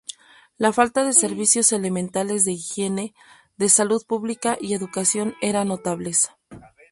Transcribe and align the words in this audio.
La 0.57 0.73
falta 0.73 1.03
de 1.03 1.13
servicios 1.13 1.71
elementales 1.73 2.43
de 2.43 2.53
higiene, 2.53 3.13
de 3.57 3.69
salud 3.69 4.01
publica 4.07 4.57
y 4.59 4.73
educación 4.73 5.35
eran 5.43 5.67
notables. 5.67 6.31